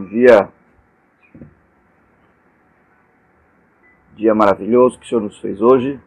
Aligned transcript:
Bom 0.00 0.06
dia. 0.06 0.48
Dia 4.16 4.34
maravilhoso 4.34 4.98
que 4.98 5.04
o 5.04 5.08
Senhor 5.08 5.20
nos 5.20 5.38
fez 5.38 5.60
hoje. 5.60 6.00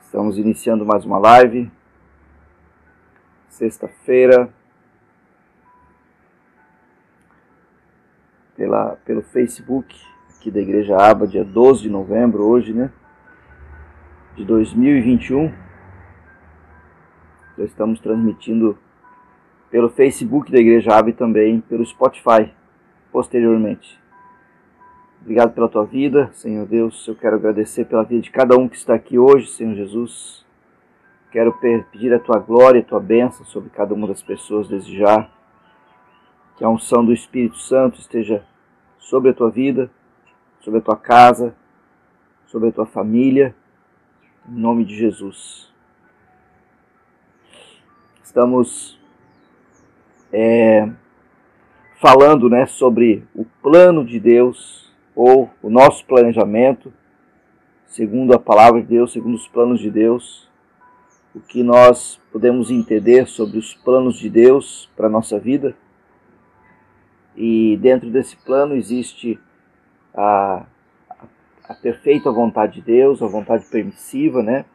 Estamos 0.00 0.38
iniciando 0.38 0.86
mais 0.86 1.04
uma 1.04 1.18
live. 1.18 1.68
Sexta-feira. 3.48 4.48
Pela, 8.54 8.94
pelo 9.04 9.22
Facebook 9.22 9.92
aqui 10.36 10.52
da 10.52 10.60
Igreja 10.60 10.96
Aba, 10.96 11.26
dia 11.26 11.44
12 11.44 11.82
de 11.82 11.90
novembro, 11.90 12.44
hoje, 12.44 12.72
né? 12.72 12.92
De 14.36 14.44
2021. 14.44 15.52
Já 17.58 17.64
estamos 17.64 17.98
transmitindo 17.98 18.78
pelo 19.76 19.90
Facebook 19.90 20.50
da 20.50 20.58
Igreja 20.58 20.96
Ave 20.96 21.12
também 21.12 21.60
pelo 21.60 21.84
Spotify 21.84 22.50
posteriormente. 23.12 24.00
Obrigado 25.20 25.52
pela 25.52 25.68
tua 25.68 25.84
vida, 25.84 26.30
Senhor 26.32 26.64
Deus. 26.64 27.06
Eu 27.06 27.14
quero 27.14 27.36
agradecer 27.36 27.84
pela 27.84 28.02
vida 28.02 28.22
de 28.22 28.30
cada 28.30 28.56
um 28.56 28.70
que 28.70 28.76
está 28.76 28.94
aqui 28.94 29.18
hoje, 29.18 29.48
Senhor 29.48 29.74
Jesus. 29.74 30.46
Quero 31.30 31.52
pedir 31.92 32.10
a 32.14 32.18
tua 32.18 32.38
glória, 32.38 32.80
a 32.80 32.84
tua 32.84 33.00
bênção 33.00 33.44
sobre 33.44 33.68
cada 33.68 33.92
uma 33.92 34.08
das 34.08 34.22
pessoas 34.22 34.66
desde 34.66 34.96
já. 34.96 35.28
Que 36.56 36.64
a 36.64 36.70
unção 36.70 37.04
do 37.04 37.12
Espírito 37.12 37.58
Santo 37.58 38.00
esteja 38.00 38.46
sobre 38.98 39.28
a 39.28 39.34
tua 39.34 39.50
vida, 39.50 39.90
sobre 40.60 40.78
a 40.78 40.82
tua 40.82 40.96
casa, 40.96 41.54
sobre 42.46 42.70
a 42.70 42.72
tua 42.72 42.86
família, 42.86 43.54
em 44.48 44.58
nome 44.58 44.86
de 44.86 44.96
Jesus. 44.96 45.70
Estamos 48.24 48.95
é, 50.38 50.86
falando 51.98 52.50
né, 52.50 52.66
sobre 52.66 53.26
o 53.34 53.46
plano 53.62 54.04
de 54.04 54.20
Deus 54.20 54.94
ou 55.14 55.48
o 55.62 55.70
nosso 55.70 56.04
planejamento, 56.04 56.92
segundo 57.86 58.34
a 58.34 58.38
palavra 58.38 58.82
de 58.82 58.86
Deus, 58.86 59.14
segundo 59.14 59.34
os 59.34 59.48
planos 59.48 59.80
de 59.80 59.90
Deus, 59.90 60.46
o 61.34 61.40
que 61.40 61.62
nós 61.62 62.20
podemos 62.30 62.70
entender 62.70 63.26
sobre 63.26 63.56
os 63.56 63.72
planos 63.72 64.18
de 64.18 64.28
Deus 64.28 64.90
para 64.94 65.06
a 65.06 65.10
nossa 65.10 65.38
vida. 65.38 65.74
E 67.34 67.78
dentro 67.80 68.10
desse 68.10 68.36
plano 68.36 68.74
existe 68.74 69.38
a, 70.14 70.66
a, 71.66 71.74
perfeita 71.74 72.30
vontade 72.30 72.74
de 72.74 72.82
Deus, 72.82 73.22
a 73.22 73.26
vontade 73.26 73.64
permissiva, 73.70 74.42
né? 74.42 74.66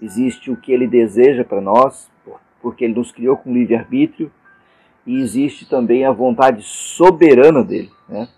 Existe 0.00 0.52
o 0.52 0.56
que 0.56 0.70
Ele 0.70 0.86
deseja 0.86 1.44
para 1.44 1.60
nós, 1.60 2.08
porque 2.60 2.84
Ele 2.84 2.94
nos 2.94 3.10
criou 3.10 3.36
com 3.36 3.52
livre-arbítrio 3.52 4.30
e 5.06 5.20
existe 5.20 5.68
também 5.68 6.04
a 6.04 6.12
vontade 6.12 6.62
soberana 6.62 7.62
dele. 7.62 7.90
Né? 8.08 8.28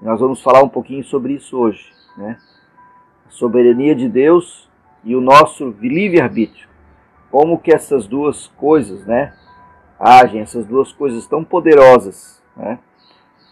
Nós 0.00 0.20
vamos 0.20 0.42
falar 0.42 0.62
um 0.62 0.68
pouquinho 0.68 1.02
sobre 1.04 1.34
isso 1.34 1.56
hoje. 1.56 1.92
Né? 2.16 2.38
A 3.26 3.30
soberania 3.30 3.94
de 3.94 4.08
Deus 4.08 4.68
e 5.04 5.16
o 5.16 5.20
nosso 5.20 5.74
livre-arbítrio. 5.80 6.68
Como 7.30 7.58
que 7.58 7.74
essas 7.74 8.06
duas 8.06 8.46
coisas 8.48 9.06
né, 9.06 9.34
agem, 9.98 10.40
essas 10.40 10.66
duas 10.66 10.92
coisas 10.92 11.26
tão 11.26 11.42
poderosas. 11.42 12.42
Né? 12.56 12.78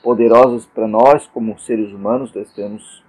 Poderosas 0.02 0.66
para 0.66 0.86
nós, 0.86 1.26
como 1.26 1.58
seres 1.58 1.92
humanos, 1.92 2.32
nós 2.34 2.52
temos 2.52 3.02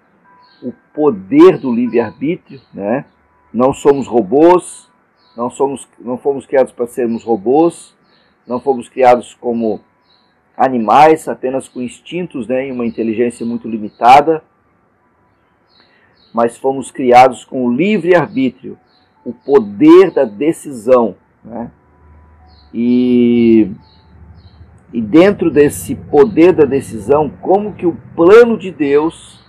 o 0.63 0.73
poder 0.93 1.57
do 1.57 1.73
livre-arbítrio. 1.73 2.61
Né? 2.73 3.05
Não 3.53 3.73
somos 3.73 4.07
robôs, 4.07 4.89
não, 5.35 5.49
somos, 5.49 5.87
não 5.99 6.17
fomos 6.17 6.45
criados 6.45 6.71
para 6.71 6.87
sermos 6.87 7.23
robôs, 7.23 7.95
não 8.47 8.59
fomos 8.59 8.87
criados 8.87 9.33
como 9.33 9.81
animais, 10.55 11.27
apenas 11.27 11.67
com 11.67 11.81
instintos 11.81 12.47
né, 12.47 12.67
e 12.67 12.71
uma 12.71 12.85
inteligência 12.85 13.45
muito 13.45 13.67
limitada, 13.67 14.43
mas 16.33 16.57
fomos 16.57 16.91
criados 16.91 17.43
com 17.43 17.65
o 17.65 17.73
livre 17.73 18.15
arbítrio, 18.15 18.77
o 19.23 19.33
poder 19.33 20.11
da 20.11 20.25
decisão. 20.25 21.15
Né? 21.43 21.71
E, 22.73 23.71
e 24.93 25.01
dentro 25.01 25.49
desse 25.49 25.95
poder 25.95 26.53
da 26.53 26.65
decisão, 26.65 27.29
como 27.41 27.73
que 27.73 27.85
o 27.85 27.97
plano 28.15 28.57
de 28.57 28.71
Deus, 28.71 29.43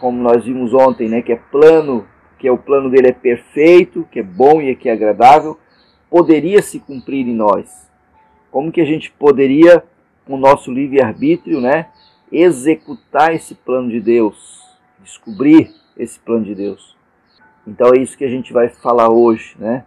como 0.00 0.20
nós 0.20 0.44
vimos 0.44 0.74
ontem, 0.74 1.08
né, 1.08 1.22
que 1.22 1.32
é 1.32 1.36
plano, 1.36 2.06
que 2.38 2.46
é 2.46 2.52
o 2.52 2.58
plano 2.58 2.90
dele 2.90 3.08
é 3.08 3.12
perfeito, 3.12 4.06
que 4.12 4.20
é 4.20 4.22
bom 4.22 4.60
e 4.60 4.74
que 4.76 4.88
é 4.88 4.92
agradável, 4.92 5.58
poderia 6.10 6.60
se 6.60 6.78
cumprir 6.78 7.26
em 7.26 7.34
nós 7.34 7.84
como 8.54 8.70
que 8.70 8.80
a 8.80 8.84
gente 8.84 9.10
poderia, 9.10 9.82
com 10.24 10.34
o 10.34 10.38
nosso 10.38 10.72
livre-arbítrio, 10.72 11.60
né, 11.60 11.88
executar 12.30 13.34
esse 13.34 13.52
plano 13.52 13.90
de 13.90 14.00
Deus, 14.00 14.62
descobrir 15.00 15.72
esse 15.96 16.20
plano 16.20 16.44
de 16.44 16.54
Deus. 16.54 16.96
Então 17.66 17.90
é 17.92 17.98
isso 17.98 18.16
que 18.16 18.24
a 18.24 18.28
gente 18.28 18.52
vai 18.52 18.68
falar 18.68 19.10
hoje, 19.10 19.56
né, 19.58 19.84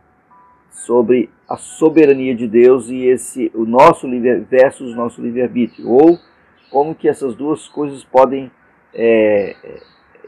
sobre 0.69 1.29
a 1.47 1.55
soberania 1.55 2.35
de 2.35 2.45
Deus 2.45 2.89
e 2.89 3.05
esse 3.05 3.49
o 3.55 3.63
nosso 3.63 4.05
livre 4.05 4.41
versus 4.41 4.91
o 4.91 4.97
nosso 4.97 5.21
livre-arbítrio, 5.21 5.89
ou 5.89 6.19
como 6.69 6.93
que 6.93 7.07
essas 7.07 7.35
duas 7.35 7.69
coisas 7.69 8.03
podem 8.03 8.51
é, 8.93 9.55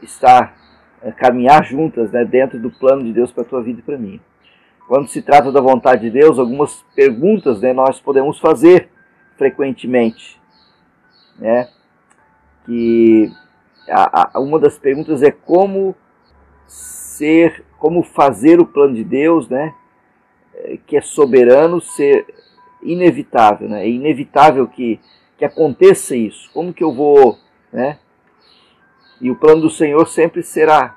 estar 0.00 0.56
é, 1.02 1.12
caminhar 1.12 1.62
juntas, 1.62 2.10
né, 2.10 2.24
dentro 2.24 2.58
do 2.58 2.70
plano 2.70 3.04
de 3.04 3.12
Deus 3.12 3.30
para 3.30 3.42
a 3.42 3.46
tua 3.46 3.62
vida 3.62 3.80
e 3.80 3.82
para 3.82 3.98
mim 3.98 4.18
quando 4.90 5.06
se 5.06 5.22
trata 5.22 5.52
da 5.52 5.60
vontade 5.60 6.02
de 6.02 6.10
Deus, 6.10 6.36
algumas 6.36 6.84
perguntas 6.96 7.60
né, 7.60 7.72
nós 7.72 8.00
podemos 8.00 8.40
fazer 8.40 8.88
frequentemente. 9.38 10.36
Né? 11.38 11.68
Que 12.66 13.30
a, 13.88 14.36
a, 14.36 14.40
uma 14.40 14.58
das 14.58 14.76
perguntas 14.76 15.22
é 15.22 15.30
como 15.30 15.94
ser, 16.66 17.64
como 17.78 18.02
fazer 18.02 18.58
o 18.58 18.66
plano 18.66 18.96
de 18.96 19.04
Deus, 19.04 19.48
né? 19.48 19.72
É, 20.52 20.76
que 20.84 20.96
é 20.96 21.00
soberano, 21.00 21.80
ser 21.80 22.26
inevitável. 22.82 23.68
Né? 23.68 23.84
É 23.84 23.88
inevitável 23.88 24.66
que, 24.66 24.98
que 25.38 25.44
aconteça 25.44 26.16
isso. 26.16 26.50
Como 26.52 26.74
que 26.74 26.82
eu 26.82 26.92
vou. 26.92 27.38
Né? 27.72 27.96
E 29.20 29.30
o 29.30 29.36
plano 29.36 29.60
do 29.60 29.70
Senhor 29.70 30.08
sempre 30.08 30.42
será 30.42 30.96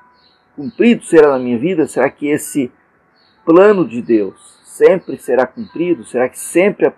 cumprido, 0.56 1.04
será 1.04 1.28
na 1.28 1.38
minha 1.38 1.58
vida? 1.58 1.86
Será 1.86 2.10
que 2.10 2.26
esse 2.26 2.72
plano 3.44 3.86
de 3.86 4.00
Deus 4.00 4.54
sempre 4.64 5.16
será 5.18 5.46
cumprido? 5.46 6.04
Será 6.04 6.28
que 6.28 6.38
sempre 6.38 6.92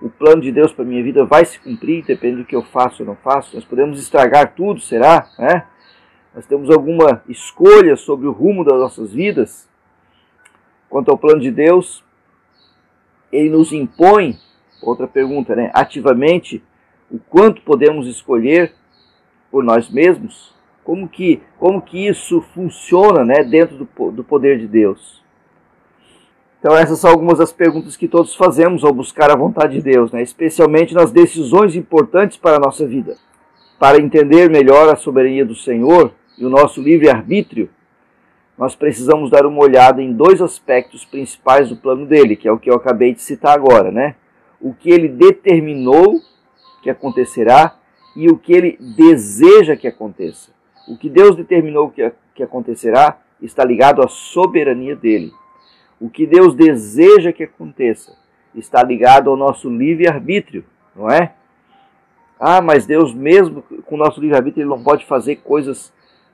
o 0.00 0.10
plano 0.10 0.42
de 0.42 0.50
Deus 0.50 0.72
para 0.72 0.84
a 0.84 0.88
minha 0.88 1.02
vida 1.02 1.24
vai 1.24 1.44
se 1.44 1.60
cumprir, 1.60 2.04
depende 2.04 2.38
do 2.38 2.44
que 2.44 2.56
eu 2.56 2.62
faço 2.62 3.02
ou 3.02 3.06
não 3.06 3.16
faço? 3.16 3.54
Nós 3.54 3.64
podemos 3.64 4.00
estragar 4.00 4.54
tudo, 4.54 4.80
será? 4.80 5.28
É? 5.38 5.62
Nós 6.34 6.46
temos 6.46 6.70
alguma 6.70 7.22
escolha 7.28 7.94
sobre 7.94 8.26
o 8.26 8.32
rumo 8.32 8.64
das 8.64 8.78
nossas 8.78 9.12
vidas? 9.12 9.68
Quanto 10.88 11.10
ao 11.10 11.18
plano 11.18 11.40
de 11.40 11.50
Deus, 11.50 12.02
ele 13.30 13.50
nos 13.50 13.72
impõe, 13.72 14.36
outra 14.82 15.06
pergunta, 15.06 15.54
né? 15.54 15.70
Ativamente, 15.72 16.62
o 17.10 17.18
quanto 17.18 17.62
podemos 17.62 18.06
escolher 18.06 18.74
por 19.50 19.62
nós 19.62 19.88
mesmos? 19.88 20.52
Como 20.82 21.08
que, 21.08 21.40
como 21.58 21.80
que 21.80 22.08
isso 22.08 22.40
funciona 22.52 23.24
né, 23.24 23.44
dentro 23.44 23.76
do, 23.76 24.10
do 24.10 24.24
poder 24.24 24.58
de 24.58 24.66
Deus? 24.66 25.21
Então 26.62 26.76
essas 26.76 27.00
são 27.00 27.10
algumas 27.10 27.38
das 27.38 27.52
perguntas 27.52 27.96
que 27.96 28.06
todos 28.06 28.36
fazemos 28.36 28.84
ao 28.84 28.92
buscar 28.94 29.32
a 29.32 29.36
vontade 29.36 29.72
de 29.72 29.82
Deus, 29.82 30.12
né? 30.12 30.22
especialmente 30.22 30.94
nas 30.94 31.10
decisões 31.10 31.74
importantes 31.74 32.36
para 32.36 32.54
a 32.54 32.60
nossa 32.60 32.86
vida. 32.86 33.16
Para 33.80 34.00
entender 34.00 34.48
melhor 34.48 34.88
a 34.88 34.94
soberania 34.94 35.44
do 35.44 35.56
Senhor 35.56 36.12
e 36.38 36.46
o 36.46 36.48
nosso 36.48 36.80
livre-arbítrio, 36.80 37.68
nós 38.56 38.76
precisamos 38.76 39.28
dar 39.28 39.44
uma 39.44 39.60
olhada 39.60 40.00
em 40.00 40.12
dois 40.12 40.40
aspectos 40.40 41.04
principais 41.04 41.68
do 41.68 41.76
plano 41.76 42.06
dele, 42.06 42.36
que 42.36 42.46
é 42.46 42.52
o 42.52 42.58
que 42.60 42.70
eu 42.70 42.76
acabei 42.76 43.12
de 43.12 43.22
citar 43.22 43.56
agora, 43.56 43.90
né? 43.90 44.14
O 44.60 44.72
que 44.72 44.88
ele 44.88 45.08
determinou 45.08 46.20
que 46.80 46.88
acontecerá 46.88 47.74
e 48.14 48.28
o 48.28 48.38
que 48.38 48.52
ele 48.52 48.78
deseja 48.96 49.74
que 49.74 49.88
aconteça. 49.88 50.52
O 50.86 50.96
que 50.96 51.10
Deus 51.10 51.34
determinou 51.34 51.90
que, 51.90 52.12
que 52.36 52.42
acontecerá 52.44 53.18
está 53.40 53.64
ligado 53.64 54.00
à 54.00 54.06
soberania 54.06 54.94
dele. 54.94 55.32
O 56.02 56.10
que 56.10 56.26
Deus 56.26 56.56
deseja 56.56 57.32
que 57.32 57.44
aconteça 57.44 58.16
está 58.52 58.82
ligado 58.82 59.30
ao 59.30 59.36
nosso 59.36 59.70
livre-arbítrio, 59.70 60.64
não 60.96 61.08
é? 61.08 61.32
Ah, 62.40 62.60
mas 62.60 62.84
Deus, 62.84 63.14
mesmo 63.14 63.62
com 63.62 63.94
o 63.94 63.98
nosso 63.98 64.20
livre-arbítrio, 64.20 64.62
Ele 64.62 64.68
não 64.70 64.82
pode 64.82 65.06
fazer 65.06 65.36
coisas 65.36 65.92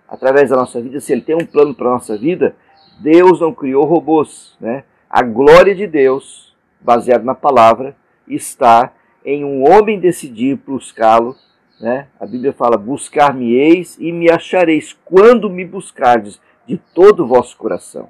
através 0.08 0.48
da 0.48 0.56
nossa 0.56 0.80
vida. 0.80 0.98
Se 1.00 1.12
Ele 1.12 1.20
tem 1.20 1.36
um 1.36 1.44
plano 1.44 1.74
para 1.74 1.86
a 1.86 1.92
nossa 1.92 2.16
vida, 2.16 2.56
Deus 2.98 3.42
não 3.42 3.52
criou 3.52 3.84
robôs. 3.84 4.56
Né? 4.58 4.84
A 5.10 5.20
glória 5.20 5.74
de 5.74 5.86
Deus, 5.86 6.56
baseada 6.80 7.22
na 7.22 7.34
palavra, 7.34 7.94
está 8.26 8.90
em 9.22 9.44
um 9.44 9.70
homem 9.70 10.00
decidir 10.00 10.56
buscá-lo. 10.66 11.36
Né? 11.78 12.06
A 12.18 12.24
Bíblia 12.24 12.54
fala: 12.54 12.78
Buscar-me-eis 12.78 13.98
e 14.00 14.12
me 14.12 14.30
achareis 14.30 14.98
quando 15.04 15.50
me 15.50 15.66
buscardes 15.66 16.40
de 16.66 16.78
todo 16.78 17.24
o 17.24 17.26
vosso 17.26 17.54
coração. 17.54 18.08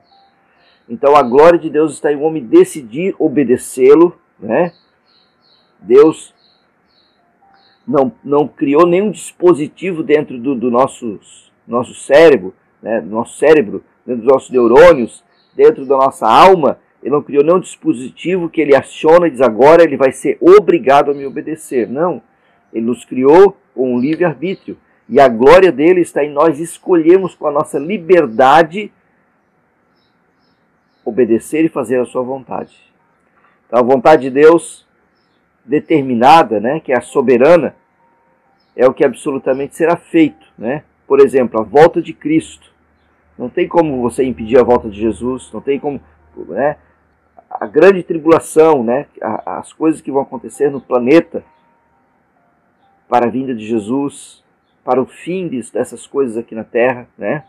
Então 0.88 1.14
a 1.14 1.22
glória 1.22 1.58
de 1.58 1.68
Deus 1.68 1.92
está 1.92 2.12
em 2.12 2.16
o 2.16 2.22
homem 2.22 2.42
decidir 2.42 3.14
obedecê-lo, 3.18 4.18
né? 4.38 4.72
Deus 5.80 6.34
não, 7.86 8.12
não 8.24 8.46
criou 8.46 8.86
nenhum 8.86 9.10
dispositivo 9.10 10.02
dentro 10.02 10.38
do, 10.38 10.54
do 10.54 10.70
nosso, 10.70 11.20
nosso 11.66 11.94
cérebro, 11.94 12.54
né, 12.82 13.00
nosso 13.00 13.38
cérebro, 13.38 13.82
dentro 14.04 14.22
dos 14.22 14.32
nossos 14.32 14.50
neurônios, 14.50 15.24
dentro 15.54 15.86
da 15.86 15.96
nossa 15.96 16.26
alma, 16.26 16.78
ele 17.02 17.14
não 17.14 17.22
criou 17.22 17.44
nenhum 17.44 17.60
dispositivo 17.60 18.48
que 18.48 18.60
ele 18.60 18.74
aciona 18.74 19.28
e 19.28 19.30
diz 19.30 19.40
agora 19.40 19.84
ele 19.84 19.96
vai 19.96 20.12
ser 20.12 20.36
obrigado 20.40 21.10
a 21.10 21.14
me 21.14 21.26
obedecer. 21.26 21.88
Não. 21.88 22.20
Ele 22.72 22.86
nos 22.86 23.04
criou 23.04 23.56
com 23.74 23.94
um 23.94 23.98
livre-arbítrio. 23.98 24.76
E 25.08 25.20
a 25.20 25.28
glória 25.28 25.72
dele 25.72 26.00
está 26.00 26.24
em 26.24 26.30
nós 26.30 26.58
escolhermos 26.58 27.34
com 27.34 27.46
a 27.46 27.52
nossa 27.52 27.78
liberdade 27.78 28.92
obedecer 31.08 31.64
e 31.64 31.68
fazer 31.68 32.00
a 32.00 32.04
sua 32.04 32.22
vontade. 32.22 32.76
Então, 33.66 33.78
a 33.78 33.82
vontade 33.82 34.22
de 34.22 34.30
Deus 34.30 34.86
determinada, 35.64 36.60
né, 36.60 36.80
que 36.80 36.92
é 36.92 36.98
a 36.98 37.02
soberana, 37.02 37.74
é 38.76 38.86
o 38.86 38.94
que 38.94 39.04
absolutamente 39.04 39.74
será 39.74 39.96
feito, 39.96 40.46
né? 40.56 40.84
Por 41.06 41.20
exemplo, 41.20 41.60
a 41.60 41.64
volta 41.64 42.00
de 42.00 42.12
Cristo. 42.12 42.72
Não 43.36 43.48
tem 43.48 43.66
como 43.66 44.00
você 44.00 44.24
impedir 44.24 44.58
a 44.58 44.62
volta 44.62 44.88
de 44.88 45.00
Jesus, 45.00 45.50
não 45.52 45.60
tem 45.60 45.80
como, 45.80 46.00
né? 46.48 46.76
A 47.50 47.66
grande 47.66 48.02
tribulação, 48.04 48.84
né? 48.84 49.06
As 49.44 49.72
coisas 49.72 50.00
que 50.00 50.12
vão 50.12 50.22
acontecer 50.22 50.70
no 50.70 50.80
planeta 50.80 51.42
para 53.08 53.26
a 53.26 53.30
vinda 53.30 53.54
de 53.54 53.66
Jesus, 53.66 54.44
para 54.84 55.02
o 55.02 55.06
fim 55.06 55.48
dessas 55.48 56.06
coisas 56.06 56.36
aqui 56.36 56.54
na 56.54 56.64
Terra, 56.64 57.08
né? 57.18 57.44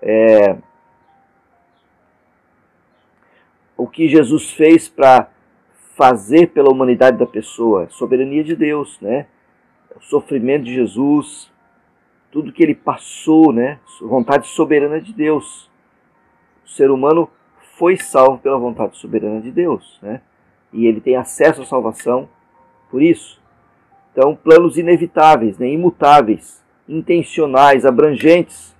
É, 0.00 0.56
o 3.76 3.86
que 3.86 4.08
Jesus 4.08 4.52
fez 4.52 4.88
para 4.88 5.28
fazer 5.96 6.48
pela 6.48 6.70
humanidade 6.70 7.18
da 7.18 7.26
pessoa, 7.26 7.88
soberania 7.90 8.42
de 8.42 8.56
Deus, 8.56 8.98
né? 9.00 9.26
O 9.96 10.00
sofrimento 10.00 10.64
de 10.64 10.74
Jesus, 10.74 11.50
tudo 12.30 12.52
que 12.52 12.62
ele 12.62 12.74
passou, 12.74 13.52
né? 13.52 13.78
Vontade 14.00 14.46
soberana 14.48 15.00
de 15.00 15.12
Deus. 15.12 15.70
O 16.64 16.68
ser 16.68 16.90
humano 16.90 17.30
foi 17.76 17.96
salvo 17.96 18.38
pela 18.38 18.58
vontade 18.58 18.96
soberana 18.96 19.40
de 19.40 19.50
Deus, 19.50 19.98
né? 20.02 20.20
E 20.72 20.86
ele 20.86 21.00
tem 21.00 21.16
acesso 21.16 21.62
à 21.62 21.64
salvação 21.64 22.28
por 22.90 23.02
isso. 23.02 23.40
Então, 24.12 24.36
planos 24.36 24.76
inevitáveis, 24.76 25.58
né? 25.58 25.68
imutáveis, 25.68 26.62
intencionais, 26.88 27.84
abrangentes, 27.84 28.74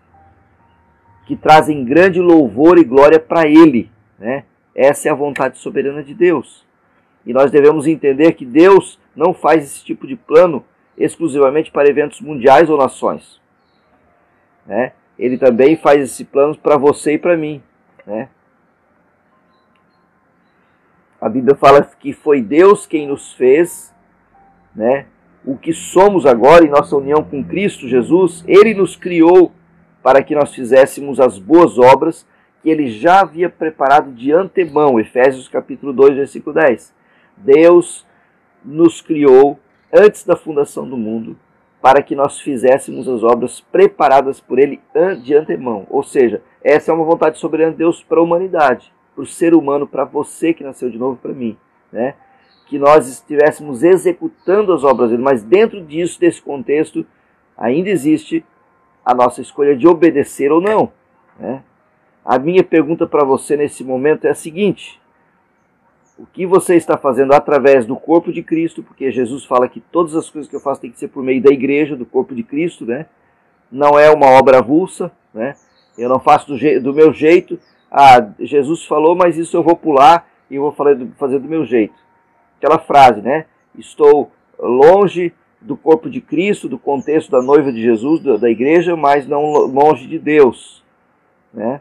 que 1.26 1.37
trazem 1.37 1.85
grande 1.85 2.20
louvor 2.20 2.79
e 2.79 2.85
glória 2.85 3.19
para 3.19 3.49
ele, 3.49 3.90
né? 4.19 4.44
Essa 4.75 5.09
é 5.09 5.12
a 5.12 5.15
vontade 5.15 5.59
soberana 5.59 6.03
de 6.03 6.15
Deus. 6.15 6.67
E 7.25 7.32
nós 7.32 7.50
devemos 7.50 7.87
entender 7.87 8.32
que 8.32 8.44
Deus 8.44 8.99
não 9.15 9.32
faz 9.32 9.65
esse 9.65 9.85
tipo 9.85 10.06
de 10.06 10.17
plano 10.17 10.65
exclusivamente 10.97 11.71
para 11.71 11.88
eventos 11.88 12.21
mundiais 12.21 12.69
ou 12.69 12.76
nações. 12.76 13.41
Né? 14.67 14.93
Ele 15.19 15.38
também 15.38 15.76
faz 15.76 16.03
esse 16.03 16.25
plano 16.25 16.56
para 16.56 16.76
você 16.76 17.15
e 17.15 17.19
para 17.19 17.37
mim. 17.37 17.62
Né? 18.06 18.29
A 21.21 21.29
Bíblia 21.29 21.55
fala 21.55 21.82
que 21.82 22.12
foi 22.12 22.43
Deus 22.43 22.87
quem 22.87 23.06
nos 23.06 23.32
fez, 23.32 23.94
né? 24.75 25.06
o 25.44 25.56
que 25.56 25.73
somos 25.73 26.26
agora 26.26 26.65
em 26.65 26.71
nossa 26.71 26.97
união 26.97 27.23
com 27.23 27.44
Cristo 27.44 27.88
Jesus, 27.88 28.44
Ele 28.47 28.75
nos 28.75 28.97
criou 28.97 29.53
para 30.03 30.23
que 30.23 30.35
nós 30.35 30.55
fizéssemos 30.55 31.21
as 31.21 31.38
boas 31.38 31.79
obras 31.79 32.26
que 32.64 32.70
Ele 32.70 32.88
já 32.88 33.20
havia 33.20 33.50
preparado 33.50 34.11
de 34.11 34.32
antemão. 34.32 34.99
Efésios 34.99 35.49
capítulo 35.49 35.93
2, 35.93 36.16
versículo 36.16 36.55
10. 36.55 36.94
Deus 37.37 38.06
nos 38.64 39.02
criou 39.02 39.58
antes 39.93 40.25
da 40.25 40.34
fundação 40.34 40.88
do 40.88 40.96
mundo 40.96 41.37
para 41.82 42.02
que 42.02 42.16
nós 42.16 42.40
fizéssemos 42.40 43.06
as 43.06 43.22
obras 43.22 43.61
preparadas 43.61 44.40
por 44.40 44.58
Ele 44.58 44.81
de 45.22 45.34
antemão. 45.34 45.87
Ou 45.90 46.02
seja, 46.02 46.40
essa 46.62 46.90
é 46.90 46.94
uma 46.94 47.05
vontade 47.05 47.38
soberana 47.38 47.72
de 47.72 47.76
Deus 47.76 48.02
para 48.02 48.19
a 48.19 48.22
humanidade, 48.22 48.90
para 49.14 49.22
o 49.22 49.26
ser 49.26 49.52
humano, 49.52 49.87
para 49.87 50.06
você 50.06 50.55
que 50.55 50.64
nasceu 50.64 50.88
de 50.88 50.96
novo, 50.96 51.19
para 51.20 51.34
mim. 51.34 51.58
Né? 51.93 52.14
Que 52.66 52.78
nós 52.78 53.06
estivéssemos 53.06 53.82
executando 53.82 54.72
as 54.72 54.82
obras 54.84 55.11
dele, 55.11 55.22
mas 55.22 55.43
dentro 55.43 55.84
disso, 55.84 56.19
desse 56.19 56.40
contexto, 56.40 57.05
ainda 57.58 57.90
existe 57.90 58.43
a 59.05 59.12
nossa 59.12 59.43
escolha 59.43 59.76
de 59.76 59.87
obedecer 59.87 60.50
ou 60.50 60.62
não. 60.62 60.90
Né? 61.38 61.62
A 62.25 62.38
minha 62.38 62.65
pergunta 62.65 63.06
para 63.06 63.25
você 63.25 63.56
nesse 63.56 63.85
momento 63.85 64.25
é 64.26 64.31
a 64.31 64.35
seguinte: 64.35 65.00
o 66.19 66.25
que 66.25 66.47
você 66.47 66.76
está 66.76 66.97
fazendo 66.97 67.32
através 67.32 67.85
do 67.85 67.97
corpo 67.97 68.32
de 68.32 68.43
Cristo, 68.43 68.82
porque 68.82 69.11
Jesus 69.11 69.44
fala 69.44 69.69
que 69.69 69.81
todas 69.81 70.15
as 70.15 70.31
coisas 70.31 70.49
que 70.49 70.56
eu 70.56 70.61
faço 70.61 70.81
tem 70.81 70.91
que 70.91 70.99
ser 70.99 71.09
por 71.09 71.23
meio 71.23 71.43
da 71.43 71.53
igreja, 71.53 71.97
do 71.97 72.06
corpo 72.06 72.35
de 72.35 72.43
Cristo, 72.43 72.87
né? 72.87 73.06
Não 73.71 73.99
é 73.99 74.11
uma 74.11 74.26
obra 74.26 74.59
avulsa, 74.59 75.11
né? 75.32 75.55
Eu 75.99 76.09
não 76.09 76.21
faço 76.21 76.47
do, 76.47 76.81
do 76.81 76.94
meu 76.94 77.12
jeito. 77.12 77.59
Ah, 77.91 78.26
Jesus 78.41 78.85
falou, 78.85 79.15
mas 79.15 79.37
isso 79.37 79.56
eu 79.56 79.62
vou 79.62 79.76
pular 79.76 80.26
e 80.50 80.59
vou 80.59 80.73
fazer 80.73 81.38
do 81.38 81.49
meu 81.49 81.65
jeito. 81.65 81.94
Aquela 82.59 82.79
frase, 82.79 83.21
né? 83.21 83.47
Estou 83.76 84.31
longe 84.59 85.32
do 85.61 85.76
corpo 85.76 86.11
de 86.11 86.21
Cristo, 86.21 86.69
do 86.69 86.79
contexto 86.79 87.31
da 87.31 87.43
noiva 87.43 87.73
de 87.73 87.81
Jesus, 87.81 88.23
da, 88.41 88.50
igreja, 88.50 88.97
mas 88.97 89.26
não 89.26 89.43
longe 89.67 90.06
de 90.06 90.19
Deus, 90.19 90.82
né? 91.53 91.81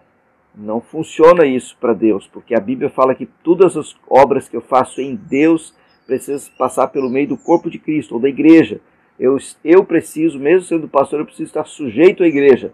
Não 0.56 0.80
funciona 0.80 1.46
isso 1.46 1.76
para 1.80 1.94
Deus, 1.94 2.28
porque 2.28 2.54
a 2.54 2.60
Bíblia 2.60 2.90
fala 2.90 3.16
que 3.16 3.26
todas 3.26 3.76
as 3.76 3.96
obras 4.08 4.48
que 4.48 4.56
eu 4.56 4.62
faço 4.62 5.02
em 5.02 5.16
Deus 5.16 5.74
precisam 6.06 6.52
passar 6.58 6.88
pelo 6.90 7.10
meio 7.10 7.30
do 7.30 7.38
corpo 7.38 7.70
de 7.70 7.80
Cristo 7.80 8.16
ou 8.16 8.22
da 8.22 8.30
igreja. 8.30 8.80
Eu, 9.20 9.38
eu 9.64 9.84
preciso, 9.84 10.40
mesmo 10.40 10.68
sendo 10.68 10.88
pastor, 10.88 11.20
eu 11.20 11.26
preciso 11.26 11.48
estar 11.48 11.66
sujeito 11.66 12.24
à 12.24 12.28
igreja. 12.28 12.74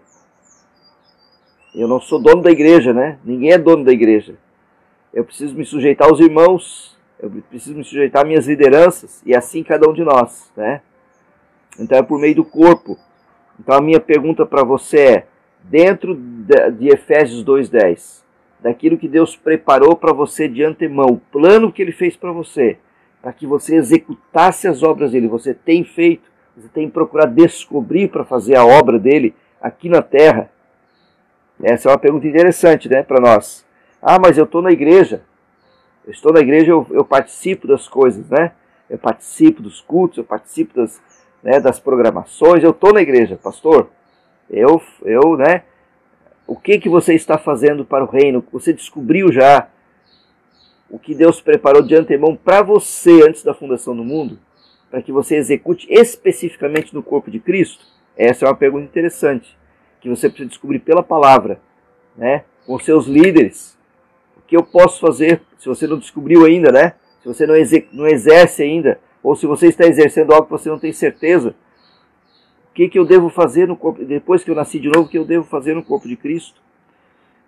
Eu 1.74 1.88
não 1.88 2.02
sou 2.02 2.22
dono 2.22 2.42
da 2.42 2.52
igreja, 2.52 2.94
né? 2.94 3.20
Ninguém 3.24 3.52
é 3.52 3.58
dono 3.58 3.86
da 3.86 3.94
igreja. 3.94 4.36
Eu 5.14 5.24
preciso 5.24 5.56
me 5.56 5.66
sujeitar 5.66 6.10
aos 6.10 6.20
irmãos, 6.20 6.98
eu 7.20 7.30
preciso 7.50 7.76
me 7.76 7.84
sujeitar 7.84 8.24
às 8.24 8.28
minhas 8.28 8.48
lideranças, 8.48 9.22
e 9.26 9.36
assim 9.36 9.64
cada 9.64 9.90
um 9.90 9.94
de 9.94 10.04
nós, 10.04 10.52
né? 10.56 10.82
Então 11.80 11.98
é 11.98 12.04
por 12.04 12.20
meio 12.20 12.36
do 12.36 12.44
corpo. 12.44 12.98
Então 13.60 13.76
a 13.76 13.82
minha 13.82 14.00
pergunta 14.00 14.46
para 14.46 14.64
você 14.64 15.00
é: 15.00 15.28
dentro 15.64 16.16
de 16.16 16.90
Efésios 16.90 17.44
2:10, 17.44 18.24
daquilo 18.60 18.98
que 18.98 19.08
Deus 19.08 19.36
preparou 19.36 19.96
para 19.96 20.14
você 20.14 20.48
de 20.48 20.64
antemão, 20.64 21.08
o 21.08 21.22
plano 21.32 21.72
que 21.72 21.82
ele 21.82 21.92
fez 21.92 22.16
para 22.16 22.32
você, 22.32 22.78
para 23.22 23.34
que 23.34 23.46
você 23.46 23.76
executasse 23.76 24.68
as 24.68 24.84
obras 24.84 25.12
dele, 25.12 25.28
você 25.28 25.54
tem 25.54 25.84
feito, 25.84 26.30
você 26.56 26.68
tem 26.68 26.90
procurado 26.90 27.34
descobrir 27.34 28.10
para 28.10 28.26
fazer 28.26 28.56
a 28.56 28.66
obra 28.66 28.98
dele 28.98 29.34
aqui 29.62 29.90
na 29.90 30.02
terra. 30.02 30.50
Essa 31.62 31.90
é 31.90 31.92
uma 31.92 31.98
pergunta 31.98 32.28
interessante, 32.28 32.88
né, 32.90 33.04
para 33.04 33.20
nós. 33.20 33.66
Ah, 34.02 34.18
mas 34.18 34.38
eu 34.38 34.46
estou 34.46 34.62
na 34.62 34.72
igreja. 34.72 35.22
Eu 36.06 36.12
estou 36.12 36.32
na 36.32 36.40
igreja, 36.40 36.72
eu, 36.72 36.88
eu, 36.92 37.04
participo 37.04 37.68
das 37.68 37.88
coisas, 37.88 38.28
né? 38.30 38.54
Eu 38.90 38.98
participo 38.98 39.62
dos 39.62 39.82
cultos, 39.82 40.18
eu 40.18 40.24
participo 40.24 40.74
das, 40.76 41.02
né, 41.44 41.60
das 41.60 41.80
programações. 41.80 42.64
Eu 42.64 42.72
estou 42.72 42.94
na 42.94 43.02
igreja, 43.02 43.38
pastor. 43.42 43.90
Eu, 44.50 44.82
eu, 45.04 45.38
né? 45.38 45.64
O 46.48 46.56
que 46.56 46.80
que 46.80 46.90
você 46.90 47.14
está 47.14 47.38
fazendo 47.38 47.86
para 47.86 48.04
o 48.04 48.08
reino? 48.08 48.44
Você 48.52 48.74
descobriu 48.74 49.32
já 49.32 49.70
o 50.90 50.98
que 50.98 51.14
Deus 51.14 51.40
preparou 51.40 51.84
de 51.84 51.96
antemão 51.96 52.36
para 52.36 52.64
você 52.64 53.22
antes 53.28 53.44
da 53.44 53.54
fundação 53.54 53.96
do 53.96 54.04
mundo, 54.04 54.40
para 54.90 55.02
que 55.02 55.12
você 55.12 55.36
execute 55.36 55.88
especificamente 55.90 56.94
no 56.94 57.04
corpo 57.04 57.30
de 57.30 57.40
Cristo? 57.40 57.86
Essa 58.18 58.46
é 58.46 58.48
uma 58.48 58.56
pergunta 58.56 58.86
interessante 58.86 59.56
que 60.02 60.10
você 60.10 60.28
precisa 60.28 60.50
descobrir 60.50 60.80
pela 60.80 61.04
palavra, 61.04 61.60
né? 62.18 62.44
Com 62.66 62.80
seus 62.80 63.06
líderes. 63.06 63.78
O 64.38 64.42
que 64.42 64.58
eu 64.58 64.64
posso 64.64 65.00
fazer 65.00 65.42
se 65.60 65.68
você 65.68 65.86
não 65.86 66.00
descobriu 66.00 66.46
ainda, 66.46 66.72
né? 66.72 66.94
Se 67.22 67.28
você 67.28 67.46
não, 67.46 68.08
exerce 68.08 68.64
ainda, 68.64 69.00
ou 69.22 69.36
se 69.36 69.46
você 69.46 69.68
está 69.68 69.86
exercendo 69.86 70.34
algo 70.34 70.46
que 70.46 70.52
você 70.52 70.70
não 70.70 70.80
tem 70.80 70.94
certeza, 70.94 71.54
que, 72.80 72.88
que 72.88 73.00
eu 73.00 73.06
devo 73.06 73.30
fazer 73.30 73.68
no 73.68 73.76
corpo, 73.76 74.06
depois 74.06 74.42
que 74.42 74.50
eu 74.50 74.56
nasci 74.56 74.80
de 74.80 74.88
novo, 74.88 75.02
o 75.02 75.10
que 75.10 75.18
eu 75.18 75.26
devo 75.26 75.44
fazer 75.44 75.74
no 75.74 75.84
corpo 75.84 76.08
de 76.08 76.16
Cristo? 76.16 76.62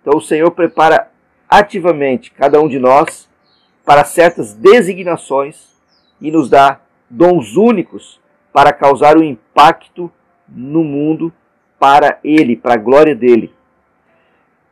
Então 0.02 0.18
o 0.18 0.20
Senhor 0.20 0.50
prepara 0.50 1.10
ativamente 1.48 2.30
cada 2.30 2.60
um 2.60 2.68
de 2.68 2.78
nós 2.78 3.30
para 3.82 4.04
certas 4.04 4.52
designações 4.52 5.70
e 6.20 6.30
nos 6.30 6.50
dá 6.50 6.80
dons 7.08 7.56
únicos 7.56 8.20
para 8.52 8.74
causar 8.74 9.16
um 9.16 9.22
impacto 9.22 10.12
no 10.46 10.84
mundo 10.84 11.32
para 11.78 12.18
Ele, 12.22 12.54
para 12.54 12.74
a 12.74 12.78
glória 12.78 13.14
dele. 13.14 13.54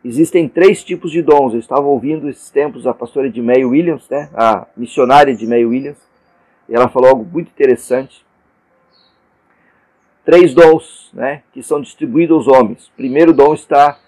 Existem 0.04 0.46
três 0.46 0.84
tipos 0.84 1.10
de 1.10 1.22
dons. 1.22 1.54
Eu 1.54 1.60
estava 1.60 1.86
ouvindo 1.86 2.28
esses 2.28 2.50
tempos 2.50 2.86
a 2.86 2.92
pastora 2.92 3.28
Edmeia 3.28 3.66
Williams, 3.66 4.06
né, 4.10 4.28
a 4.34 4.66
missionária 4.76 5.32
Edmeia 5.32 5.66
Williams, 5.66 5.98
e 6.68 6.74
ela 6.74 6.88
falou 6.88 7.08
algo 7.08 7.24
muito 7.24 7.48
interessante 7.48 8.24
três 10.30 10.54
dons 10.54 11.10
né, 11.12 11.42
que 11.52 11.60
são 11.60 11.80
distribuídos 11.80 12.46
aos 12.46 12.46
homens. 12.46 12.86
O 12.86 12.92
primeiro 12.92 13.32
dom 13.32 13.52
está 13.52 13.98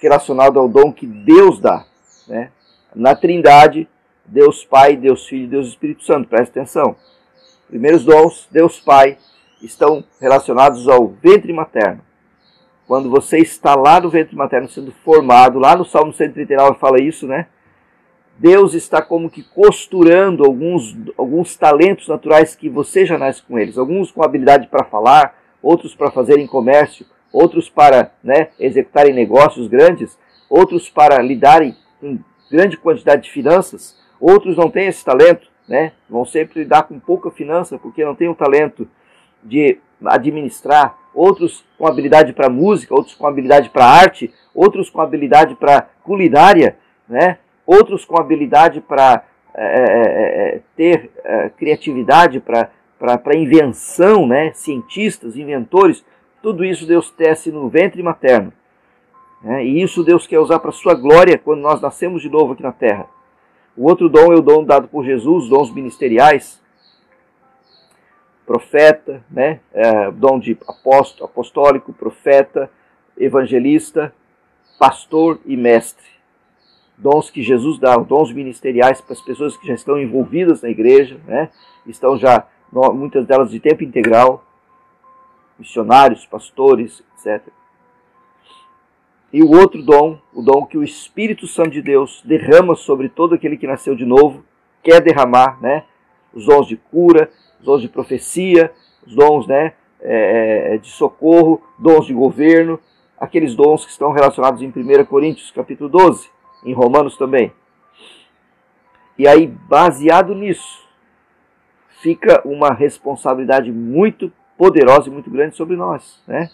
relacionado 0.00 0.56
ao 0.60 0.68
dom 0.68 0.92
que 0.92 1.04
Deus 1.04 1.58
dá. 1.58 1.84
Né? 2.28 2.52
Na 2.94 3.16
Trindade, 3.16 3.88
Deus 4.24 4.64
Pai, 4.64 4.96
Deus 4.96 5.26
Filho 5.26 5.42
e 5.42 5.48
Deus 5.48 5.66
Espírito 5.66 6.04
Santo. 6.04 6.28
Presta 6.28 6.60
atenção. 6.60 6.94
Primeiros 7.68 8.04
dons, 8.04 8.46
Deus 8.48 8.78
Pai, 8.78 9.18
estão 9.60 10.04
relacionados 10.20 10.86
ao 10.88 11.08
ventre 11.08 11.52
materno. 11.52 12.00
Quando 12.86 13.10
você 13.10 13.38
está 13.38 13.74
lá 13.74 14.00
no 14.00 14.08
ventre 14.08 14.36
materno 14.36 14.68
sendo 14.68 14.92
formado, 15.04 15.58
lá 15.58 15.74
no 15.74 15.84
Salmo 15.84 16.12
139 16.12 16.78
fala 16.78 17.02
isso, 17.02 17.26
né? 17.26 17.48
Deus 18.38 18.74
está 18.74 19.02
como 19.02 19.28
que 19.28 19.42
costurando 19.42 20.44
alguns, 20.44 20.96
alguns 21.18 21.56
talentos 21.56 22.06
naturais 22.06 22.54
que 22.54 22.68
você 22.68 23.04
já 23.04 23.18
nasce 23.18 23.42
com 23.42 23.58
eles. 23.58 23.76
Alguns 23.76 24.12
com 24.12 24.22
habilidade 24.22 24.68
para 24.68 24.84
falar, 24.84 25.41
outros 25.62 25.94
para 25.94 26.10
fazerem 26.10 26.46
comércio, 26.46 27.06
outros 27.32 27.68
para 27.68 28.12
né, 28.22 28.48
executarem 28.58 29.14
negócios 29.14 29.68
grandes, 29.68 30.18
outros 30.50 30.90
para 30.90 31.22
lidarem 31.22 31.74
com 32.00 32.18
grande 32.50 32.76
quantidade 32.76 33.22
de 33.22 33.30
finanças, 33.30 33.96
outros 34.20 34.56
não 34.56 34.70
têm 34.70 34.88
esse 34.88 35.04
talento, 35.04 35.48
né, 35.66 35.92
vão 36.10 36.24
sempre 36.24 36.60
lidar 36.60 36.82
com 36.82 36.98
pouca 37.00 37.30
finança 37.30 37.78
porque 37.78 38.04
não 38.04 38.14
têm 38.14 38.28
o 38.28 38.34
talento 38.34 38.86
de 39.42 39.78
administrar, 40.04 40.98
outros 41.14 41.64
com 41.78 41.86
habilidade 41.86 42.32
para 42.32 42.48
música, 42.50 42.94
outros 42.94 43.14
com 43.14 43.26
habilidade 43.26 43.70
para 43.70 43.86
arte, 43.86 44.32
outros 44.54 44.90
com 44.90 45.00
habilidade 45.00 45.54
para 45.54 45.88
culinária, 46.02 46.76
né, 47.08 47.38
outros 47.66 48.04
com 48.04 48.20
habilidade 48.20 48.80
para 48.80 49.24
é, 49.54 50.56
é, 50.56 50.60
ter 50.76 51.10
é, 51.24 51.50
criatividade, 51.50 52.40
para 52.40 52.70
invenção, 53.34 54.26
né, 54.26 54.52
cientistas, 54.52 55.36
inventores, 55.36 56.04
tudo 56.42 56.64
isso 56.64 56.86
Deus 56.86 57.10
tece 57.10 57.50
no 57.50 57.68
ventre 57.68 58.02
materno. 58.02 58.52
Né? 59.42 59.64
E 59.64 59.82
isso 59.82 60.04
Deus 60.04 60.26
quer 60.26 60.38
usar 60.38 60.58
para 60.58 60.72
sua 60.72 60.94
glória 60.94 61.38
quando 61.38 61.60
nós 61.60 61.80
nascemos 61.80 62.22
de 62.22 62.28
novo 62.28 62.52
aqui 62.52 62.62
na 62.62 62.72
terra. 62.72 63.06
O 63.76 63.88
outro 63.88 64.08
dom 64.08 64.32
é 64.32 64.36
o 64.36 64.42
dom 64.42 64.64
dado 64.64 64.86
por 64.88 65.04
Jesus, 65.04 65.48
dons 65.48 65.72
ministeriais, 65.72 66.60
profeta, 68.46 69.24
né? 69.30 69.60
É, 69.72 70.10
dom 70.10 70.38
de 70.38 70.56
apóstolo, 70.68 71.24
apostólico, 71.24 71.92
profeta, 71.92 72.70
evangelista, 73.16 74.12
pastor 74.78 75.40
e 75.46 75.56
mestre. 75.56 76.04
Dons 76.98 77.30
que 77.30 77.42
Jesus 77.42 77.78
dá, 77.78 77.96
dons 77.96 78.32
ministeriais 78.32 79.00
para 79.00 79.14
as 79.14 79.22
pessoas 79.22 79.56
que 79.56 79.66
já 79.66 79.74
estão 79.74 79.98
envolvidas 79.98 80.60
na 80.60 80.68
igreja, 80.68 81.18
né? 81.26 81.48
estão 81.86 82.16
já, 82.16 82.46
muitas 82.72 83.26
delas 83.26 83.50
de 83.50 83.60
tempo 83.60 83.84
integral, 83.84 84.44
missionários, 85.58 86.24
pastores, 86.26 87.04
etc. 87.14 87.46
E 89.32 89.42
o 89.42 89.50
outro 89.50 89.82
dom, 89.82 90.18
o 90.34 90.42
dom 90.42 90.66
que 90.66 90.76
o 90.76 90.82
Espírito 90.82 91.46
Santo 91.46 91.70
de 91.70 91.82
Deus 91.82 92.22
derrama 92.24 92.74
sobre 92.74 93.08
todo 93.08 93.34
aquele 93.34 93.56
que 93.56 93.66
nasceu 93.66 93.94
de 93.94 94.04
novo, 94.04 94.44
quer 94.82 95.00
derramar, 95.00 95.60
né? 95.60 95.84
Os 96.34 96.46
dons 96.46 96.66
de 96.66 96.76
cura, 96.76 97.30
os 97.58 97.64
dons 97.64 97.80
de 97.80 97.88
profecia, 97.88 98.72
os 99.06 99.14
dons, 99.14 99.46
né? 99.46 99.74
É, 100.00 100.74
é 100.74 100.78
de 100.78 100.88
socorro, 100.88 101.62
dons 101.78 102.06
de 102.06 102.12
governo, 102.12 102.78
aqueles 103.18 103.54
dons 103.54 103.84
que 103.84 103.92
estão 103.92 104.10
relacionados 104.10 104.60
em 104.60 104.68
1 104.68 105.04
Coríntios 105.04 105.50
capítulo 105.52 105.88
12, 105.88 106.28
em 106.64 106.74
Romanos 106.74 107.16
também. 107.16 107.52
E 109.16 109.28
aí, 109.28 109.46
baseado 109.46 110.34
nisso, 110.34 110.81
fica 112.02 112.42
uma 112.44 112.74
responsabilidade 112.74 113.70
muito 113.70 114.30
poderosa 114.58 115.08
e 115.08 115.12
muito 115.12 115.30
grande 115.30 115.56
sobre 115.56 115.76
nós, 115.76 116.20
né? 116.26 116.50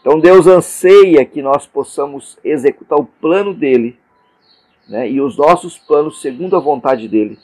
Então 0.00 0.20
Deus 0.20 0.46
anseia 0.46 1.24
que 1.24 1.40
nós 1.40 1.66
possamos 1.66 2.38
executar 2.44 2.98
o 2.98 3.06
plano 3.06 3.54
dele, 3.54 3.98
né? 4.86 5.10
E 5.10 5.22
os 5.22 5.38
nossos 5.38 5.78
planos 5.78 6.20
segundo 6.20 6.54
a 6.54 6.60
vontade 6.60 7.08
dele. 7.08 7.38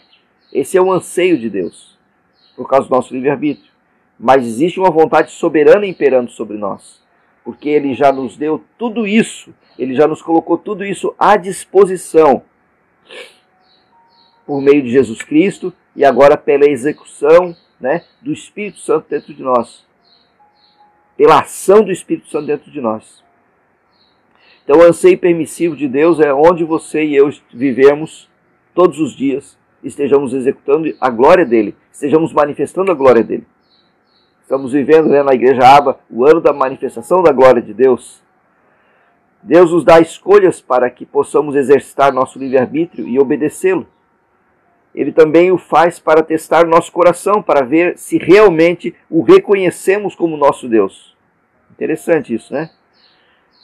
Esse 0.53 0.77
é 0.77 0.83
o 0.83 0.93
anseio 0.93 1.39
de 1.39 1.49
Deus, 1.49 1.99
por 2.55 2.69
causa 2.69 2.87
do 2.87 2.95
nosso 2.95 3.15
livre-arbítrio. 3.15 3.73
Mas 4.21 4.47
existe 4.47 4.79
uma 4.79 4.91
vontade 4.91 5.33
soberana 5.33 5.87
imperando 5.87 6.31
sobre 6.31 6.59
nós, 6.59 7.03
porque 7.43 7.71
ele 7.71 7.95
já 7.95 8.13
nos 8.13 8.37
deu 8.37 8.63
tudo 8.79 9.07
isso, 9.07 9.53
ele 9.79 9.95
já 9.95 10.07
nos 10.07 10.21
colocou 10.21 10.59
tudo 10.59 10.85
isso 10.85 11.15
à 11.19 11.39
disposição 11.39 12.43
por 14.47 14.61
meio 14.61 14.83
de 14.83 14.91
Jesus 14.91 15.23
Cristo 15.23 15.73
e 15.95 16.05
agora 16.05 16.37
pela 16.37 16.69
execução 16.69 17.55
né, 17.81 18.05
do 18.21 18.33
Espírito 18.33 18.79
Santo 18.79 19.07
dentro 19.09 19.35
de 19.35 19.43
nós. 19.43 19.85
Pela 21.17 21.41
ação 21.41 21.83
do 21.83 21.93
Espírito 21.93 22.29
Santo 22.29 22.47
dentro 22.47 22.71
de 22.71 22.81
nós. 22.81 23.23
Então, 24.65 24.79
o 24.79 24.83
anseio 24.83 25.19
permissivo 25.19 25.77
de 25.77 25.89
Deus 25.89 26.21
é 26.21 26.33
onde 26.33 26.65
você 26.65 27.05
e 27.05 27.17
eu 27.17 27.31
vivemos 27.53 28.31
todos 28.75 29.01
os 29.01 29.15
dias, 29.15 29.59
estejamos 29.83 30.33
executando 30.33 30.95
a 31.01 31.11
glória 31.11 31.45
dele, 31.45 31.75
estejamos 31.93 32.33
manifestando 32.33 32.91
a 32.91 32.95
glória 32.95 33.25
dele. 33.25 33.47
Estamos 34.41 34.73
vivendo 34.73 35.09
né, 35.09 35.23
na 35.23 35.35
Igreja 35.35 35.67
Aba 35.67 35.99
o 36.09 36.25
ano 36.25 36.41
da 36.41 36.53
manifestação 36.53 37.23
da 37.23 37.33
glória 37.33 37.61
de 37.61 37.75
Deus. 37.75 38.23
Deus 39.43 39.73
nos 39.73 39.85
dá 39.85 39.99
escolhas 40.01 40.61
para 40.61 40.89
que 40.89 41.05
possamos 41.05 41.57
exercitar 41.57 42.13
nosso 42.13 42.39
livre-arbítrio 42.39 43.09
e 43.09 43.19
obedecê-lo 43.19 43.87
ele 44.95 45.13
também 45.13 45.51
o 45.51 45.59
faz 45.59 45.99
para 45.99 46.23
testar 46.23 46.67
nosso 46.67 46.93
coração, 46.93 47.43
para 47.43 47.65
ver 47.65 47.97
se 47.97 48.19
realmente 48.19 48.95
o 49.09 49.23
reconhecemos 49.23 50.15
como 50.15 50.37
nosso 50.37 50.69
Deus. 50.69 51.17
Interessante 51.71 52.35
isso, 52.35 52.53
né? 52.53 52.71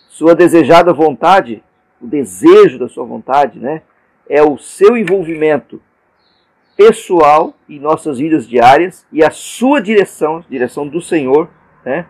Sua 0.09 0.35
desejada 0.35 0.93
vontade, 0.93 1.63
o 2.01 2.07
desejo 2.07 2.79
da 2.79 2.89
sua 2.89 3.05
vontade, 3.05 3.59
né? 3.59 3.83
É 4.29 4.43
o 4.43 4.59
seu 4.59 4.97
envolvimento 4.97 5.81
pessoal 6.77 7.55
em 7.69 7.79
nossas 7.79 8.19
vidas 8.19 8.49
diárias 8.49 9.07
e 9.13 9.23
a 9.23 9.31
sua 9.31 9.81
direção, 9.83 10.45
direção 10.49 10.89
do 10.89 11.01
Senhor, 11.03 11.49
né? 11.85 12.07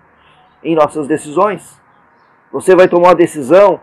Em 0.63 0.75
nossas 0.75 1.09
decisões. 1.09 1.81
Você 2.53 2.77
vai 2.77 2.89
tomar 2.89 3.09
uma 3.09 3.15
decisão, 3.15 3.81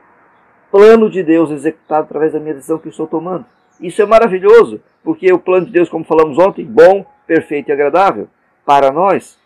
plano 0.71 1.09
de 1.09 1.21
Deus 1.21 1.51
executado 1.51 2.05
através 2.05 2.33
da 2.33 2.39
minha 2.39 2.53
decisão 2.53 2.77
que 2.77 2.87
eu 2.87 2.91
estou 2.91 3.07
tomando. 3.07 3.45
Isso 3.79 4.01
é 4.01 4.05
maravilhoso, 4.05 4.81
porque 5.03 5.31
o 5.31 5.39
plano 5.39 5.65
de 5.65 5.71
Deus, 5.71 5.89
como 5.89 6.05
falamos 6.05 6.37
ontem, 6.37 6.65
bom, 6.65 7.05
perfeito 7.27 7.69
e 7.69 7.71
agradável 7.71 8.27
para 8.65 8.91
nós. 8.91 9.37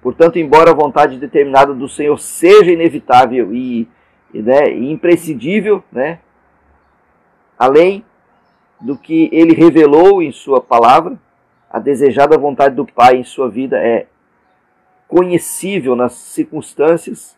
Portanto, 0.00 0.38
embora 0.38 0.72
a 0.72 0.74
vontade 0.74 1.16
determinada 1.16 1.72
do 1.72 1.88
Senhor 1.88 2.18
seja 2.18 2.72
inevitável 2.72 3.54
e, 3.54 3.88
e, 4.34 4.42
né, 4.42 4.70
imprescindível, 4.70 5.82
né, 5.92 6.18
além 7.56 8.04
do 8.80 8.98
que 8.98 9.28
ele 9.32 9.54
revelou 9.54 10.20
em 10.20 10.32
sua 10.32 10.60
palavra, 10.60 11.16
a 11.70 11.78
desejada 11.78 12.36
vontade 12.36 12.74
do 12.74 12.84
Pai 12.84 13.16
em 13.16 13.24
sua 13.24 13.48
vida 13.48 13.78
é 13.78 14.06
conhecível 15.06 15.94
nas 15.94 16.14
circunstâncias 16.14 17.36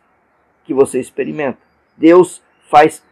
que 0.65 0.73
você 0.73 0.99
experimenta. 0.99 1.59
Deus 1.97 2.43
faz 2.75 3.05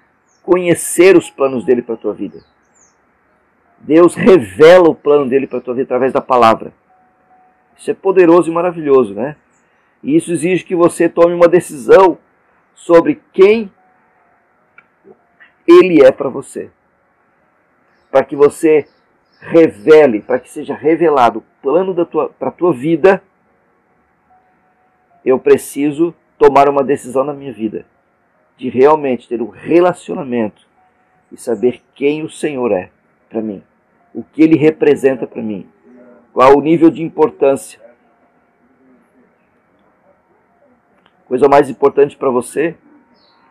conhecer 0.42 1.16
os 1.16 1.30
planos 1.30 1.64
dele 1.64 1.82
para 1.82 1.94
a 1.94 1.98
tua 1.98 2.12
vida. 2.12 2.44
Deus 3.78 4.16
revela 4.16 4.88
o 4.88 4.94
plano 4.94 5.28
dele 5.28 5.46
para 5.46 5.58
a 5.58 5.60
tua 5.60 5.74
vida 5.74 5.84
através 5.84 6.12
da 6.12 6.20
palavra. 6.20 6.72
Isso 7.78 7.88
é 7.88 7.94
poderoso 7.94 8.50
e 8.50 8.54
maravilhoso, 8.54 9.14
né? 9.14 9.36
E 10.02 10.16
isso 10.16 10.32
exige 10.32 10.64
que 10.64 10.74
você 10.74 11.08
tome 11.08 11.32
uma 11.32 11.46
decisão 11.46 12.18
sobre 12.74 13.22
quem 13.32 13.70
ele 15.64 16.04
é 16.04 16.10
para 16.10 16.28
você. 16.28 16.68
Para 18.10 18.24
que 18.24 18.34
você 18.34 18.88
revele, 19.38 20.22
para 20.22 20.40
que 20.40 20.50
seja 20.50 20.74
revelado 20.74 21.38
o 21.38 21.44
plano 21.62 21.94
para 22.36 22.48
a 22.48 22.52
tua 22.52 22.72
vida, 22.72 23.22
eu 25.24 25.38
preciso 25.38 26.12
tomar 26.36 26.68
uma 26.68 26.82
decisão 26.82 27.22
na 27.22 27.32
minha 27.32 27.52
vida 27.52 27.86
de 28.56 28.68
realmente 28.68 29.28
ter 29.28 29.40
um 29.40 29.48
relacionamento 29.48 30.66
e 31.30 31.36
saber 31.36 31.82
quem 31.94 32.22
o 32.22 32.28
Senhor 32.28 32.70
é 32.72 32.90
para 33.28 33.40
mim, 33.40 33.62
o 34.14 34.22
que 34.22 34.42
ele 34.42 34.56
representa 34.56 35.26
para 35.26 35.42
mim, 35.42 35.66
qual 36.32 36.56
o 36.56 36.60
nível 36.60 36.90
de 36.90 37.02
importância. 37.02 37.80
Coisa 41.26 41.48
mais 41.48 41.70
importante 41.70 42.16
para 42.16 42.28
você 42.30 42.76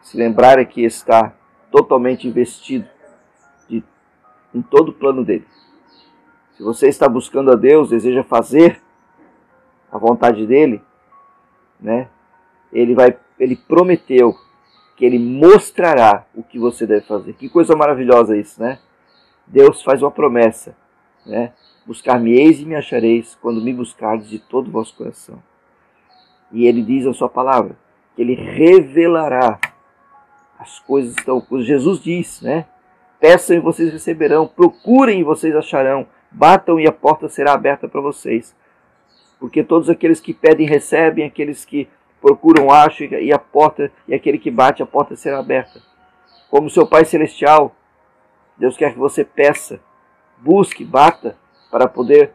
se 0.01 0.15
lembrar 0.17 0.59
é 0.59 0.65
que 0.65 0.83
está 0.83 1.33
totalmente 1.71 2.27
investido 2.27 2.87
de, 3.67 3.83
em 4.53 4.61
todo 4.61 4.89
o 4.89 4.93
plano 4.93 5.23
dele. 5.23 5.47
Se 6.55 6.63
você 6.63 6.87
está 6.87 7.09
buscando 7.09 7.51
a 7.51 7.55
Deus, 7.55 7.89
deseja 7.89 8.23
fazer 8.23 8.79
a 9.91 9.97
vontade 9.97 10.45
dele, 10.45 10.81
né? 11.79 12.07
Ele 12.71 12.93
vai, 12.93 13.17
ele 13.39 13.55
prometeu 13.55 14.35
que 15.01 15.05
ele 15.05 15.17
mostrará 15.17 16.27
o 16.35 16.43
que 16.43 16.59
você 16.59 16.85
deve 16.85 17.07
fazer. 17.07 17.33
Que 17.33 17.49
coisa 17.49 17.75
maravilhosa 17.75 18.37
isso, 18.37 18.61
né? 18.61 18.77
Deus 19.47 19.81
faz 19.81 20.03
uma 20.03 20.11
promessa, 20.11 20.77
né? 21.25 21.53
Buscar-me-eis 21.87 22.59
e 22.59 22.65
me 22.65 22.75
achareis 22.75 23.35
quando 23.41 23.63
me 23.63 23.73
buscardes 23.73 24.29
de 24.29 24.37
todo 24.37 24.67
o 24.67 24.71
vosso 24.71 24.95
coração. 24.95 25.41
E 26.51 26.67
ele 26.67 26.83
diz 26.83 27.07
a 27.07 27.13
sua 27.13 27.27
palavra 27.27 27.75
que 28.15 28.21
ele 28.21 28.35
revelará 28.35 29.59
as 30.59 30.77
coisas 30.77 31.15
estão. 31.17 31.43
Jesus 31.61 31.99
diz, 31.99 32.39
né? 32.39 32.67
Peçam 33.19 33.55
e 33.55 33.59
vocês 33.59 33.91
receberão, 33.91 34.45
procurem 34.45 35.21
e 35.21 35.23
vocês 35.23 35.55
acharão, 35.55 36.05
Batam 36.29 36.79
e 36.79 36.87
a 36.87 36.91
porta 36.91 37.27
será 37.27 37.53
aberta 37.53 37.87
para 37.87 38.01
vocês. 38.01 38.55
Porque 39.39 39.63
todos 39.63 39.89
aqueles 39.89 40.19
que 40.19 40.31
pedem 40.31 40.67
recebem, 40.67 41.25
aqueles 41.25 41.65
que 41.65 41.89
procuram 42.21 42.71
acham 42.71 43.07
e 43.07 43.33
a 43.33 43.39
porta 43.39 43.91
e 44.07 44.13
aquele 44.13 44.37
que 44.37 44.51
bate 44.51 44.83
a 44.83 44.85
porta 44.85 45.15
será 45.15 45.39
aberta. 45.39 45.81
Como 46.49 46.69
seu 46.69 46.85
Pai 46.85 47.03
celestial, 47.03 47.75
Deus 48.57 48.77
quer 48.77 48.93
que 48.93 48.99
você 48.99 49.25
peça, 49.25 49.79
busque, 50.37 50.85
bata 50.85 51.35
para 51.71 51.87
poder 51.87 52.31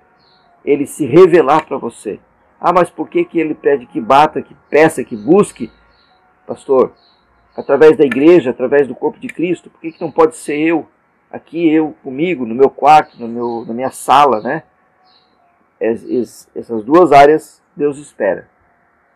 ele 0.64 0.86
se 0.86 1.06
revelar 1.06 1.66
para 1.66 1.78
você. 1.78 2.18
Ah, 2.60 2.72
mas 2.72 2.90
por 2.90 3.08
que, 3.08 3.24
que 3.24 3.38
ele 3.38 3.54
pede 3.54 3.86
que 3.86 4.00
bata, 4.00 4.42
que 4.42 4.56
peça, 4.68 5.04
que 5.04 5.14
busque? 5.14 5.70
Pastor, 6.46 6.92
através 7.56 7.96
da 7.96 8.04
igreja, 8.04 8.50
através 8.50 8.88
do 8.88 8.94
corpo 8.94 9.20
de 9.20 9.28
Cristo, 9.28 9.70
por 9.70 9.80
que, 9.80 9.92
que 9.92 10.00
não 10.00 10.10
pode 10.10 10.36
ser 10.36 10.58
eu, 10.58 10.88
aqui, 11.30 11.68
eu 11.68 11.94
comigo, 12.02 12.46
no 12.46 12.54
meu 12.54 12.70
quarto, 12.70 13.20
no 13.20 13.28
meu, 13.28 13.64
na 13.66 13.74
minha 13.74 13.90
sala, 13.90 14.40
né? 14.40 14.62
Es, 15.78 16.48
essas 16.56 16.82
duas 16.82 17.12
áreas 17.12 17.62
Deus 17.76 17.98
espera. 17.98 18.48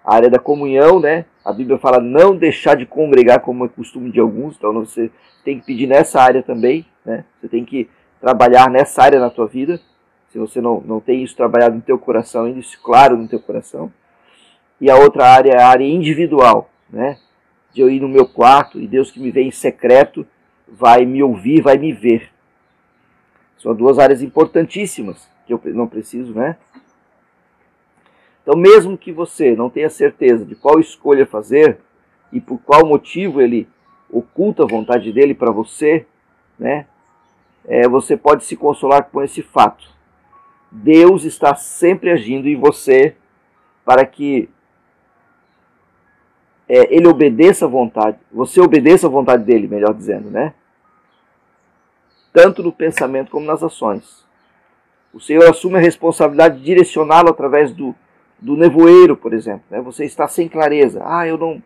A 0.05 0.15
área 0.15 0.31
da 0.31 0.39
comunhão, 0.39 0.99
né? 1.01 1.25
A 1.45 1.53
Bíblia 1.53 1.79
fala 1.79 2.01
não 2.01 2.37
deixar 2.37 2.77
de 2.77 2.87
congregar 2.87 3.41
como 3.41 3.65
é 3.65 3.69
costume 3.69 4.11
de 4.11 4.21
alguns, 4.21 4.57
então 4.57 4.73
você 4.73 5.11
tem 5.45 5.59
que 5.59 5.67
pedir 5.67 5.87
nessa 5.87 6.21
área 6.21 6.43
também, 6.43 6.87
né? 7.05 7.25
Você 7.41 7.49
tem 7.49 7.65
que 7.65 7.89
trabalhar 8.21 8.71
nessa 8.71 9.03
área 9.03 9.19
na 9.19 9.31
tua 9.31 9.47
vida 9.47 9.81
se 10.31 10.39
você 10.39 10.61
não, 10.61 10.81
não 10.81 11.01
tem 11.01 11.23
isso 11.23 11.37
trabalhado 11.37 11.75
no 11.75 11.83
teu 11.83 11.99
coração, 11.99 12.45
ainda 12.45 12.61
isso 12.61 12.81
claro 12.83 13.17
no 13.17 13.27
teu 13.27 13.41
coração. 13.41 13.93
E 14.81 14.89
a 14.89 14.97
outra 14.97 15.27
área 15.27 15.53
é 15.53 15.61
a 15.61 15.69
área 15.69 15.85
individual, 15.85 16.71
né? 16.89 17.19
De 17.73 17.81
eu 17.81 17.91
ir 17.91 18.01
no 18.01 18.09
meu 18.09 18.27
quarto 18.27 18.81
e 18.81 18.87
Deus 18.87 19.11
que 19.11 19.21
me 19.21 19.31
vê 19.31 19.43
em 19.43 19.51
secreto 19.51 20.27
vai 20.69 21.05
me 21.05 21.23
ouvir, 21.23 21.61
vai 21.61 21.77
me 21.77 21.93
ver. 21.93 22.31
São 23.59 23.75
duas 23.75 23.99
áreas 23.99 24.23
importantíssimas 24.23 25.29
que 25.47 25.53
eu 25.53 25.61
não 25.67 25.87
preciso, 25.87 26.33
né? 26.33 26.57
Então, 28.51 28.61
mesmo 28.61 28.99
que 28.99 29.13
você 29.13 29.55
não 29.55 29.71
tenha 29.71 29.89
certeza 29.89 30.45
de 30.45 30.57
qual 30.57 30.81
escolha 30.81 31.25
fazer 31.25 31.79
e 32.33 32.41
por 32.41 32.59
qual 32.59 32.85
motivo 32.85 33.41
ele 33.41 33.69
oculta 34.11 34.65
a 34.65 34.67
vontade 34.67 35.13
dele 35.13 35.35
para 35.35 35.53
você, 35.53 36.05
né? 36.59 36.85
É, 37.65 37.87
você 37.89 38.17
pode 38.17 38.45
se 38.45 38.57
consolar 38.57 39.05
com 39.05 39.23
esse 39.23 39.41
fato 39.41 39.87
Deus 40.73 41.23
está 41.25 41.55
sempre 41.55 42.11
agindo 42.11 42.49
em 42.49 42.57
você 42.57 43.15
para 43.85 44.05
que 44.05 44.49
é, 46.69 46.93
ele 46.93 47.07
obedeça 47.07 47.67
a 47.67 47.69
vontade, 47.69 48.19
você 48.33 48.61
obedeça 48.61 49.07
a 49.07 49.11
vontade 49.11 49.45
dele, 49.45 49.69
melhor 49.69 49.95
dizendo, 49.95 50.29
né? 50.29 50.55
Tanto 52.33 52.65
no 52.65 52.73
pensamento 52.73 53.31
como 53.31 53.47
nas 53.47 53.63
ações. 53.63 54.25
O 55.15 55.21
Senhor 55.21 55.49
assume 55.49 55.77
a 55.77 55.81
responsabilidade 55.81 56.59
de 56.59 56.65
direcioná-lo 56.65 57.29
através 57.29 57.73
do, 57.73 57.95
do 58.41 58.57
nevoeiro, 58.57 59.17
por 59.17 59.33
exemplo. 59.33 59.63
Né? 59.71 59.81
Você 59.81 60.05
está 60.05 60.27
sem 60.27 60.49
clareza. 60.49 61.03
Ah, 61.05 61.27
eu 61.27 61.37
não, 61.37 61.63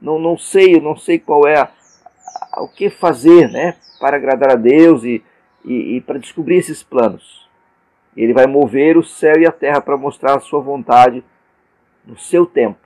não, 0.00 0.18
não 0.18 0.38
sei, 0.38 0.76
eu 0.76 0.80
não 0.80 0.96
sei 0.96 1.18
qual 1.18 1.46
é 1.46 1.58
a, 1.58 1.70
a, 2.52 2.62
o 2.62 2.68
que 2.68 2.88
fazer 2.88 3.50
né? 3.50 3.76
para 4.00 4.16
agradar 4.16 4.52
a 4.52 4.56
Deus 4.56 5.04
e, 5.04 5.22
e, 5.64 5.96
e 5.96 6.00
para 6.00 6.18
descobrir 6.18 6.56
esses 6.56 6.82
planos. 6.82 7.48
Ele 8.16 8.32
vai 8.32 8.46
mover 8.46 8.96
o 8.96 9.02
céu 9.02 9.40
e 9.40 9.46
a 9.46 9.52
terra 9.52 9.80
para 9.80 9.96
mostrar 9.96 10.36
a 10.36 10.40
sua 10.40 10.60
vontade 10.60 11.24
no 12.06 12.16
seu 12.16 12.46
tempo, 12.46 12.78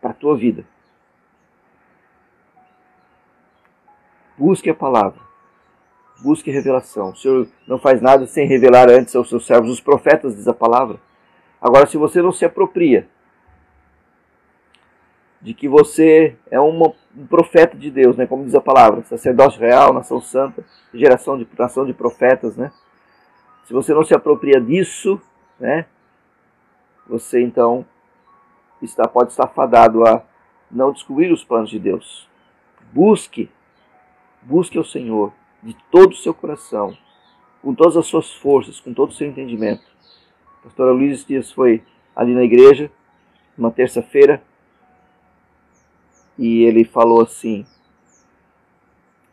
para 0.00 0.10
a 0.10 0.14
tua 0.14 0.36
vida. 0.36 0.64
Busque 4.36 4.70
a 4.70 4.74
palavra. 4.74 5.20
Busque 6.22 6.50
revelação. 6.50 7.10
O 7.10 7.16
Senhor 7.16 7.48
não 7.66 7.78
faz 7.78 8.00
nada 8.00 8.26
sem 8.26 8.46
revelar 8.46 8.88
antes 8.88 9.14
aos 9.16 9.28
seus 9.28 9.44
servos. 9.44 9.70
Os 9.70 9.80
profetas 9.80 10.36
diz 10.36 10.46
a 10.46 10.54
palavra. 10.54 10.98
Agora, 11.62 11.86
se 11.86 11.96
você 11.96 12.20
não 12.20 12.32
se 12.32 12.44
apropria 12.44 13.08
de 15.40 15.54
que 15.54 15.68
você 15.68 16.36
é 16.50 16.60
um 16.60 16.92
profeta 17.28 17.76
de 17.76 17.88
Deus, 17.88 18.16
né? 18.16 18.26
como 18.26 18.44
diz 18.44 18.54
a 18.54 18.60
palavra, 18.60 19.04
sacerdócio 19.04 19.60
real, 19.60 19.92
nação 19.92 20.20
santa, 20.20 20.64
geração 20.92 21.38
de 21.38 21.46
nação 21.56 21.86
de 21.86 21.94
profetas, 21.94 22.56
né? 22.56 22.72
Se 23.64 23.72
você 23.72 23.94
não 23.94 24.04
se 24.04 24.12
apropria 24.12 24.60
disso, 24.60 25.20
né, 25.58 25.86
você 27.06 27.40
então 27.40 27.86
está, 28.80 29.06
pode 29.06 29.30
estar 29.30 29.46
fadado 29.46 30.04
a 30.04 30.22
não 30.68 30.92
descobrir 30.92 31.32
os 31.32 31.44
planos 31.44 31.70
de 31.70 31.78
Deus. 31.78 32.28
Busque, 32.92 33.48
busque 34.42 34.78
o 34.78 34.84
Senhor 34.84 35.32
de 35.62 35.76
todo 35.92 36.12
o 36.12 36.16
seu 36.16 36.34
coração, 36.34 36.96
com 37.62 37.72
todas 37.72 37.96
as 37.96 38.06
suas 38.06 38.32
forças, 38.32 38.80
com 38.80 38.92
todo 38.92 39.10
o 39.10 39.14
seu 39.14 39.28
entendimento. 39.28 39.91
A 40.62 40.66
pastora 40.66 40.92
Luiz 40.92 41.24
Dias 41.26 41.50
foi 41.50 41.82
ali 42.14 42.32
na 42.32 42.44
igreja, 42.44 42.88
uma 43.58 43.72
terça-feira, 43.72 44.40
e 46.38 46.62
ele 46.62 46.84
falou 46.84 47.20
assim: 47.20 47.66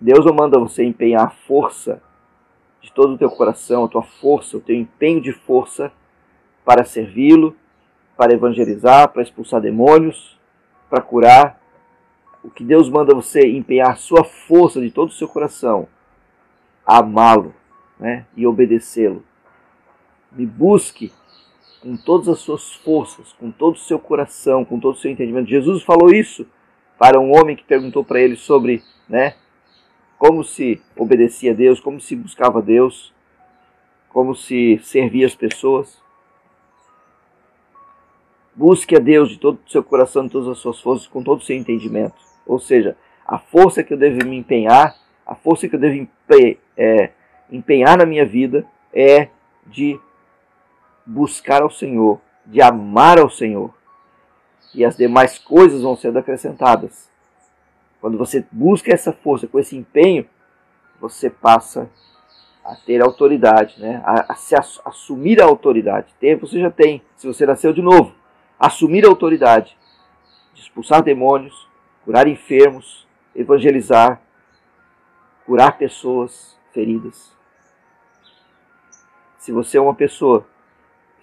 Deus 0.01 0.25
não 0.25 0.33
manda 0.33 0.57
você 0.57 0.83
empenhar 0.83 1.35
força 1.45 2.01
de 2.81 2.91
todo 2.91 3.13
o 3.13 3.17
teu 3.17 3.29
coração, 3.29 3.83
a 3.83 3.87
tua 3.87 4.01
força, 4.01 4.57
o 4.57 4.59
teu 4.59 4.75
empenho 4.75 5.21
de 5.21 5.31
força 5.31 5.91
para 6.65 6.83
servi-lo, 6.83 7.55
para 8.17 8.33
evangelizar, 8.33 9.09
para 9.09 9.21
expulsar 9.21 9.61
demônios, 9.61 10.39
para 10.89 10.99
curar. 10.99 11.61
O 12.43 12.49
que 12.49 12.63
Deus 12.63 12.89
manda 12.89 13.13
você 13.13 13.41
empenhar 13.47 13.97
sua 13.97 14.23
força 14.23 14.81
de 14.81 14.89
todo 14.89 15.09
o 15.09 15.13
seu 15.13 15.27
coração, 15.27 15.87
amá-lo 16.83 17.53
né, 17.99 18.25
e 18.35 18.47
obedecê-lo. 18.47 19.23
Me 20.31 20.45
busque 20.45 21.11
com 21.81 21.95
todas 21.95 22.27
as 22.27 22.39
suas 22.39 22.73
forças, 22.73 23.33
com 23.33 23.51
todo 23.51 23.75
o 23.75 23.79
seu 23.79 23.97
coração, 23.97 24.65
com 24.65 24.79
todo 24.79 24.95
o 24.95 24.97
seu 24.97 25.09
entendimento. 25.09 25.49
Jesus 25.49 25.83
falou 25.83 26.13
isso 26.13 26.45
para 26.97 27.19
um 27.19 27.31
homem 27.31 27.55
que 27.55 27.63
perguntou 27.63 28.03
para 28.03 28.19
ele 28.19 28.35
sobre 28.35 28.83
né, 29.07 29.35
como 30.17 30.43
se 30.43 30.81
obedecia 30.97 31.51
a 31.51 31.55
Deus, 31.55 31.79
como 31.79 31.99
se 32.01 32.15
buscava 32.15 32.59
a 32.59 32.61
Deus, 32.61 33.13
como 34.09 34.35
se 34.35 34.79
servia 34.83 35.25
as 35.25 35.35
pessoas. 35.35 36.01
Busque 38.53 38.95
a 38.95 38.99
Deus 38.99 39.29
de 39.29 39.37
todo 39.37 39.59
o 39.65 39.71
seu 39.71 39.81
coração, 39.81 40.25
de 40.25 40.31
todas 40.31 40.49
as 40.49 40.57
suas 40.57 40.81
forças, 40.81 41.07
com 41.07 41.23
todo 41.23 41.39
o 41.39 41.43
seu 41.43 41.55
entendimento. 41.55 42.15
Ou 42.45 42.59
seja, 42.59 42.97
a 43.25 43.39
força 43.39 43.83
que 43.83 43.93
eu 43.93 43.97
devo 43.97 44.27
me 44.27 44.35
empenhar, 44.35 44.95
a 45.25 45.35
força 45.35 45.69
que 45.69 45.75
eu 45.75 45.79
devo 45.79 46.05
é, 46.75 47.11
empenhar 47.49 47.97
na 47.97 48.05
minha 48.05 48.25
vida 48.25 48.65
é 48.93 49.29
de 49.65 49.97
buscar 51.09 51.63
ao 51.63 51.71
Senhor, 51.71 52.21
de 52.45 52.61
amar 52.61 53.19
ao 53.19 53.29
Senhor. 53.29 53.73
E 54.73 54.85
as 54.85 54.95
demais 54.95 55.39
coisas 55.39 55.81
vão 55.81 55.95
sendo 55.95 56.19
acrescentadas. 56.19 57.09
Quando 57.99 58.17
você 58.17 58.45
busca 58.51 58.93
essa 58.93 59.11
força 59.11 59.47
com 59.47 59.59
esse 59.59 59.75
empenho, 59.75 60.25
você 61.01 61.29
passa 61.29 61.89
a 62.63 62.75
ter 62.75 63.01
autoridade, 63.01 63.79
né? 63.79 64.01
a, 64.05 64.33
a 64.33 64.35
se 64.35 64.55
ass, 64.55 64.79
assumir 64.85 65.41
a 65.41 65.45
autoridade. 65.45 66.13
Ter, 66.19 66.35
você 66.35 66.59
já 66.59 66.69
tem, 66.69 67.01
se 67.15 67.25
você 67.25 67.45
nasceu 67.45 67.73
de 67.73 67.81
novo. 67.81 68.13
Assumir 68.59 69.05
a 69.05 69.09
autoridade 69.09 69.75
de 70.53 70.61
expulsar 70.61 71.01
demônios, 71.01 71.67
curar 72.05 72.27
enfermos, 72.27 73.07
evangelizar, 73.35 74.21
curar 75.45 75.77
pessoas 75.77 76.55
feridas. 76.71 77.31
Se 79.39 79.51
você 79.51 79.77
é 79.77 79.81
uma 79.81 79.95
pessoa 79.95 80.45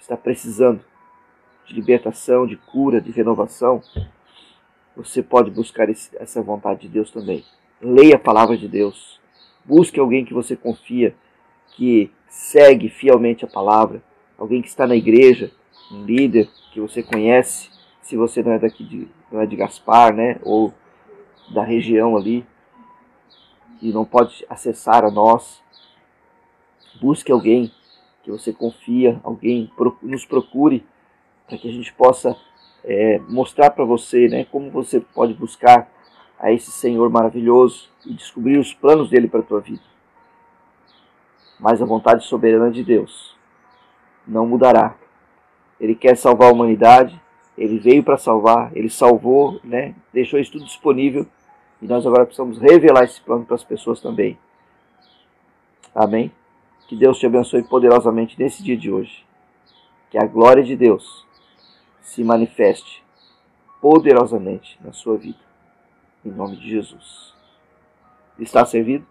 está 0.06 0.16
precisando 0.16 0.80
de 1.66 1.74
libertação, 1.74 2.46
de 2.46 2.56
cura, 2.56 3.00
de 3.00 3.10
renovação, 3.10 3.82
você 4.96 5.20
pode 5.20 5.50
buscar 5.50 5.90
esse, 5.90 6.16
essa 6.16 6.40
vontade 6.40 6.82
de 6.82 6.88
Deus 6.88 7.10
também. 7.10 7.44
Leia 7.82 8.14
a 8.14 8.18
palavra 8.18 8.56
de 8.56 8.68
Deus. 8.68 9.20
Busque 9.64 9.98
alguém 9.98 10.24
que 10.24 10.32
você 10.32 10.54
confia, 10.54 11.14
que 11.74 12.10
segue 12.28 12.88
fielmente 12.88 13.44
a 13.44 13.48
palavra. 13.48 14.00
Alguém 14.38 14.62
que 14.62 14.68
está 14.68 14.86
na 14.86 14.94
igreja, 14.94 15.50
um 15.90 16.04
líder 16.04 16.48
que 16.72 16.80
você 16.80 17.02
conhece, 17.02 17.68
se 18.00 18.16
você 18.16 18.44
não 18.44 18.52
é 18.52 18.60
daqui 18.60 18.84
de, 18.84 19.08
não 19.30 19.40
é 19.40 19.46
de 19.46 19.56
Gaspar, 19.56 20.14
né? 20.14 20.38
Ou 20.44 20.72
da 21.52 21.64
região 21.64 22.16
ali, 22.16 22.46
que 23.80 23.92
não 23.92 24.04
pode 24.04 24.46
acessar 24.48 25.04
a 25.04 25.10
nós. 25.10 25.60
Busque 27.00 27.32
alguém 27.32 27.72
que 28.26 28.30
você 28.32 28.52
confia, 28.52 29.20
alguém 29.22 29.70
nos 30.02 30.26
procure 30.26 30.84
para 31.46 31.56
que 31.56 31.68
a 31.68 31.72
gente 31.72 31.92
possa 31.92 32.36
é, 32.82 33.20
mostrar 33.28 33.70
para 33.70 33.84
você 33.84 34.26
né, 34.26 34.44
como 34.50 34.68
você 34.68 34.98
pode 34.98 35.32
buscar 35.32 35.88
a 36.36 36.50
esse 36.50 36.72
Senhor 36.72 37.08
maravilhoso 37.08 37.88
e 38.04 38.12
descobrir 38.12 38.58
os 38.58 38.74
planos 38.74 39.10
dele 39.10 39.28
para 39.28 39.38
a 39.38 39.44
tua 39.44 39.60
vida. 39.60 39.82
Mas 41.60 41.80
a 41.80 41.86
vontade 41.86 42.24
soberana 42.24 42.68
de 42.68 42.82
Deus 42.82 43.36
não 44.26 44.44
mudará. 44.44 44.96
Ele 45.78 45.94
quer 45.94 46.16
salvar 46.16 46.48
a 46.48 46.52
humanidade, 46.52 47.18
ele 47.56 47.78
veio 47.78 48.02
para 48.02 48.18
salvar, 48.18 48.76
ele 48.76 48.90
salvou, 48.90 49.60
né, 49.62 49.94
deixou 50.12 50.40
isso 50.40 50.50
tudo 50.50 50.64
disponível 50.64 51.24
e 51.80 51.86
nós 51.86 52.04
agora 52.04 52.26
precisamos 52.26 52.58
revelar 52.58 53.04
esse 53.04 53.20
plano 53.20 53.44
para 53.44 53.54
as 53.54 53.62
pessoas 53.62 54.00
também. 54.00 54.36
Amém? 55.94 56.32
Que 56.86 56.96
Deus 56.96 57.18
te 57.18 57.26
abençoe 57.26 57.62
poderosamente 57.64 58.38
nesse 58.38 58.62
dia 58.62 58.76
de 58.76 58.90
hoje. 58.90 59.24
Que 60.10 60.18
a 60.18 60.26
glória 60.26 60.62
de 60.62 60.76
Deus 60.76 61.26
se 62.00 62.22
manifeste 62.22 63.04
poderosamente 63.80 64.78
na 64.82 64.92
sua 64.92 65.16
vida. 65.16 65.38
Em 66.24 66.30
nome 66.30 66.56
de 66.56 66.70
Jesus. 66.70 67.34
Está 68.38 68.64
servido? 68.64 69.06